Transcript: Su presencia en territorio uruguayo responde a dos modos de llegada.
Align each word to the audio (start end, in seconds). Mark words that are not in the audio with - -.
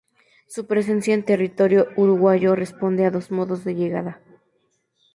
Su 0.47 0.65
presencia 0.65 1.13
en 1.13 1.21
territorio 1.23 1.89
uruguayo 1.95 2.55
responde 2.55 3.05
a 3.05 3.11
dos 3.11 3.29
modos 3.29 3.63
de 3.63 3.75
llegada. 3.75 4.19